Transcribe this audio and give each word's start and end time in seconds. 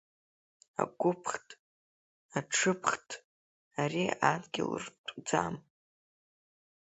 Агәыԥхҭ, 0.81 1.47
аҽыԥхҭ, 2.37 3.09
ари 3.81 4.05
адгьыл 4.31 4.71
ртәӡам. 4.83 5.55